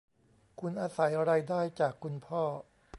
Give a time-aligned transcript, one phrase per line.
[0.59, 2.43] คุณอาศัยรายได้จากคุณพ่อ